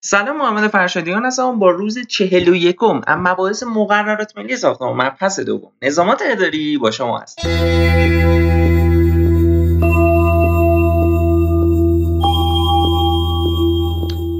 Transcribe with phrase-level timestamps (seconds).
[0.00, 1.58] سلام محمد فرشادیان هستم.
[1.58, 5.72] با روز چهل و یکم اما مباحث مقررات ملی ساختمان مبحث دوم.
[5.82, 7.40] نظامات اداری با شما هست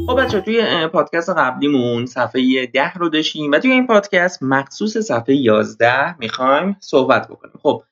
[0.06, 5.34] خب بچه توی پادکست قبلیمون صفحه ده رو داشتیم و توی این پادکست مخصوص صفحه
[5.34, 7.54] 11 می‌خوایم صحبت بکنیم.
[7.62, 7.82] خب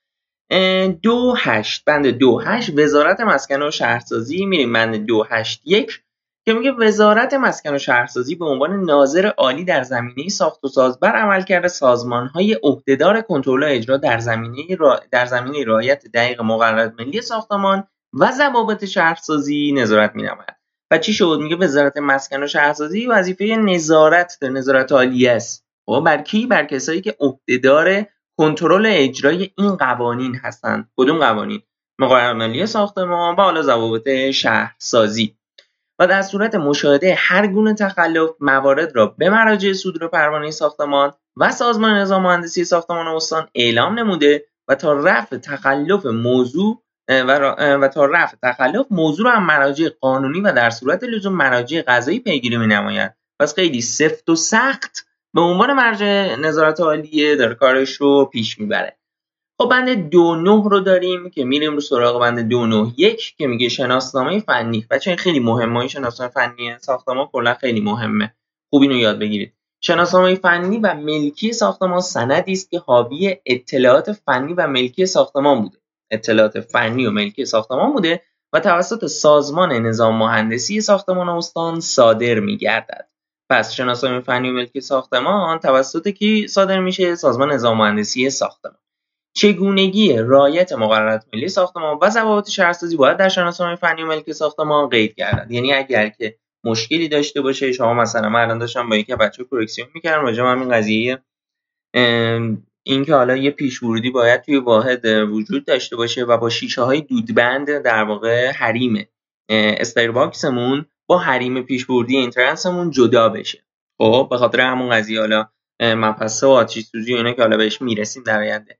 [1.02, 4.72] دو هشت بند دو هشت وزارت مسکن و شهرسازی میریم.
[4.72, 6.00] بند دو هشت یک
[6.48, 11.00] که میگه وزارت مسکن و شهرسازی به عنوان ناظر عالی در زمینه ساخت و ساز
[11.00, 15.00] بر عملکرد سازمانهای عهدهدار کنترل و اجرا در زمینه را...
[15.10, 20.56] در زمینه رعایت دقیق مقررات ملی ساختمان و ضوابط شهرسازی نظارت مینماید.
[20.90, 25.66] و چی شد؟ میگه وزارت مسکن و شهرسازی وظیفه نظارت در نظارت عالی است.
[25.88, 28.06] و خب، بر کی؟ بر کسایی که عهدهدار
[28.38, 30.90] کنترل اجرای این قوانین هستند.
[30.96, 31.62] کدوم قوانین؟
[31.98, 35.36] مقررات ملی ساختمان و حالا ضوابط شهرسازی.
[35.98, 41.52] و در صورت مشاهده هر گونه تخلف موارد را به مراجع صدور پروانه ساختمان و
[41.52, 48.36] سازمان نظام مهندسی ساختمان استان اعلام نموده و تا رفع تخلف موضوع و, تا رفع
[48.42, 53.54] تخلف موضوع را مراجع قانونی و در صورت لزوم مراجع قضایی پیگیری می نماید پس
[53.54, 58.98] خیلی سفت و سخت به عنوان مرجع نظارت عالیه داره کارش رو پیش می‌بره.
[59.58, 63.46] خب بند دو نه رو داریم که میریم رو سراغ بند دو نه یک که
[63.46, 64.86] میگه شناسنامه فنی.
[64.90, 65.78] بچه این خیلی مهمه.
[65.78, 68.34] این شناسنامه فنی ساختمان کلا خیلی مهمه.
[68.70, 69.52] خوب اینو یاد بگیرید.
[69.80, 75.78] شناسنامه فنی و ملکی ساختمان سندی است که حاوی اطلاعات فنی و ملکی ساختمان بوده.
[76.10, 83.08] اطلاعات فنی و ملکی ساختمان بوده و توسط سازمان نظام مهندسی ساختمان استان صادر میگردد.
[83.50, 88.78] پس شناسنامه فنی و ملکی ساختمان توسط کی صادر میشه سازمان نظام مهندسی ساختمان.
[89.36, 94.88] چگونگی رعایت مقررات ملی ساختمان و ضوابط شهرسازی باید در شناسنامه فنی و ملکی ساختمان
[94.88, 95.50] قید گردد.
[95.50, 99.88] یعنی اگر که مشکلی داشته باشه شما مثلا من الان داشتم با یکی بچه کرکسیون
[99.94, 101.18] می‌کردم راجع همین قضیه
[102.86, 107.00] اینکه حالا یه پیش ورودی باید توی واحد وجود داشته باشه و با شیشه های
[107.00, 109.08] دودبند در واقع حریم
[109.48, 113.64] استایر باکسمون با حریم پیش اینترنسمون جدا بشه.
[113.98, 115.48] خب به خاطر همون قضیه حالا
[115.80, 118.78] مپسه و آتیش سوزی و اینا که حالا بهش می‌رسیم در آینده.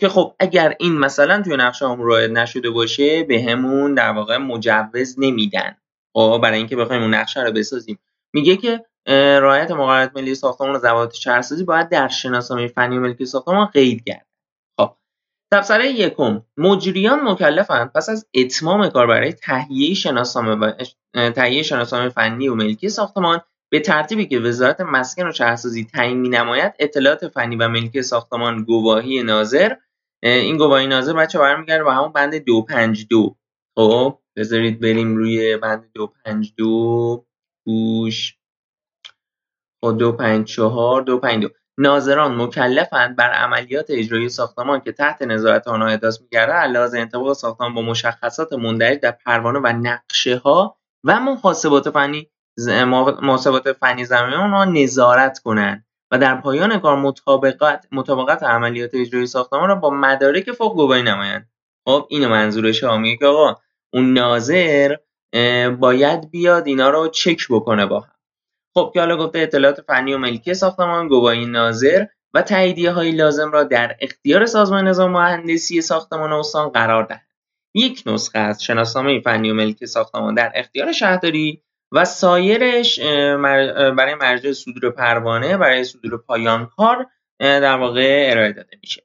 [0.00, 4.36] که خب اگر این مثلا توی نقشه هم رعایت نشده باشه به همون در واقع
[4.36, 5.76] مجوز نمیدن.
[6.16, 7.98] خب برای اینکه بخوایم اون نقشه رو بسازیم.
[8.34, 8.84] میگه که
[9.40, 14.26] رعایت مقررات ملی ساختمان و ضوابط شهرسازی باید در شناسنامه فنی ملکی ساختمان قید گردد.
[14.80, 14.96] خب
[15.52, 16.42] تبصره یکم.
[16.56, 20.74] مجریان مکلفند پس از اتمام کار برای تهیه شناسنامه
[21.14, 23.40] تهیه شناسنامه فنی و ملکی ساختمان
[23.72, 29.22] به ترتیبی که وزارت مسکن و شهرسازی تعیین می‌نماید اطلاعات فنی و ملکی ساختمان گواهی
[29.22, 29.74] ناظر.
[30.22, 33.36] این گواهی ناظر بچه برمیگرده به همون بند 252
[33.76, 37.26] خب بذارید بریم روی بند 252
[37.66, 38.36] گوش.
[39.84, 46.52] خب 254 252 ناظران مکلفند بر عملیات اجرایی ساختمان که تحت نظارت آنها احداث می‌گردد
[46.52, 52.30] علاوه انطباق ساختمان با مشخصات مندرج در پروانه و نقشه ها و محاسبات فنی
[53.22, 59.68] محاسبات فنی زمینی اونها نظارت کنند و در پایان کار مطابقت مطابقت عملیات اجرایی ساختمان
[59.68, 61.48] را با مدارک فوق گواهی نمایند.
[61.84, 63.56] خب اینو منظورش میگه که آقا
[63.92, 64.96] اون ناظر
[65.78, 68.10] باید بیاد اینا رو چک بکنه با هم.
[68.74, 73.50] خب که حالا گفته اطلاعات فنی و ملکی ساختمان گواهی ناظر و تاییدیه های لازم
[73.52, 77.26] را در اختیار سازمان نظام مهندسی ساختمان استان قرار دهد.
[77.74, 81.63] یک نسخه از شناسنامه فنی و ملکی ساختمان در اختیار شهرداری
[81.94, 83.00] و سایرش
[83.96, 87.06] برای مرجع صدور پروانه برای صدور پایان کار
[87.40, 89.02] در واقع ارائه داده میشه.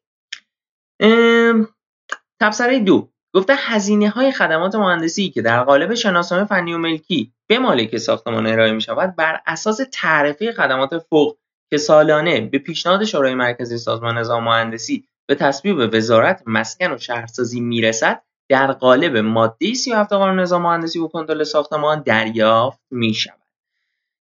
[2.41, 3.09] تبصره دو.
[3.33, 8.47] گفته هزینه های خدمات مهندسی که در قالب شناسنامه فنی و ملکی به مالک ساختمان
[8.47, 11.37] ارائه می شود بر اساس تعرفه خدمات فوق
[11.71, 17.59] که سالانه به پیشنهاد شورای مرکزی سازمان نظام مهندسی به تصویب وزارت مسکن و شهرسازی
[17.59, 23.39] می‌رسد در قالب ماده 37 قانون نظام مهندسی و کنترل ساختمان دریافت می شود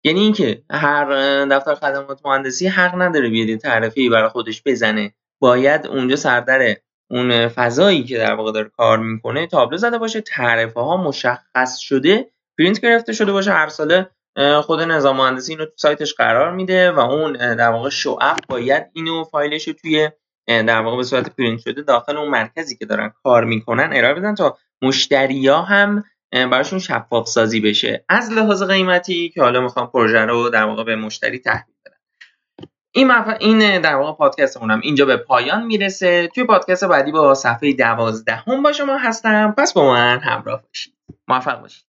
[0.04, 1.04] یعنی اینکه هر
[1.44, 5.14] دفتر خدمات مهندسی حق نداره بیاد تعرفه برای خودش بزنه.
[5.40, 6.76] باید اونجا سردر
[7.10, 12.30] اون فضایی که در واقع داره کار می‌کنه تابلو زده باشه تعرفه ها مشخص شده
[12.58, 13.52] پرینت گرفته شده باشه.
[13.52, 14.10] هر ساله
[14.62, 19.24] خود نظام مهندسی اینو تو سایتش قرار میده و اون در واقع شعب باید اینو
[19.24, 20.10] فایلش رو توی
[20.48, 24.34] در واقع به صورت پرینت شده داخل اون مرکزی که دارن کار می‌کنن ارائه بدن
[24.34, 28.04] تا مشتریا هم براشون شفاف سازی بشه.
[28.08, 31.96] از لحاظ قیمتی که حالا می‌خوام پروژه رو در واقع به مشتری تحویل بدن
[32.92, 33.36] این مف...
[33.40, 36.28] این در واقع پادکستمون هم اینجا به پایان می‌رسه.
[36.34, 39.54] توی پادکست بعدی با صفحه دوازدهم با شما هستم.
[39.58, 40.94] پس با من همراه باشید.
[41.28, 41.84] موفق باشید.